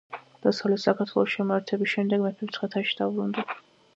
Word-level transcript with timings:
დასავლეთ 0.45 0.79
საქართველოს 0.83 1.29
შემოერთების 1.35 1.93
შემდეგ 1.93 2.25
მეფე 2.25 2.49
მცხეთაში 2.49 2.99
დაბრუნდა. 3.03 3.49